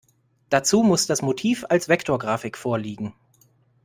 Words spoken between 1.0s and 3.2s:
das Motiv als Vektorgrafik vorliegen.